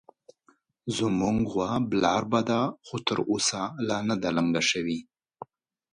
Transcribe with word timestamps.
زموږ 0.97 1.37
غوا 1.51 1.71
برالبه 1.91 2.41
ده، 2.49 2.61
خو 2.85 2.95
تر 3.07 3.19
اوسه 3.31 3.61
لا 3.87 3.97
نه 4.07 4.15
ده 4.21 4.29
لنګه 4.37 4.63
شوې 4.69 4.99